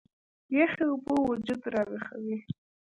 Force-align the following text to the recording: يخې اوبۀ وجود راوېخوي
يخې 0.57 0.83
اوبۀ 0.89 1.15
وجود 1.29 1.61
راوېخوي 1.73 2.37